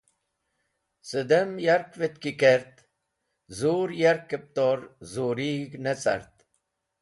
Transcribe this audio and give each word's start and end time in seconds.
Sidam 1.09 1.51
yarkvẽt 1.65 2.15
ki 2.21 2.31
kert 2.41 2.75
zur 3.57 3.89
yakẽb 4.01 4.45
tor 4.55 4.79
zurig̃h 5.11 5.75
necar. 5.83 6.23